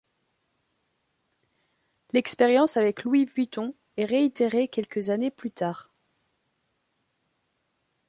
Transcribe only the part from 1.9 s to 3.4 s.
L'expérience avec Louis